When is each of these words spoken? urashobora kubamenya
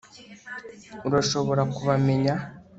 urashobora 1.07 1.61
kubamenya 1.73 2.33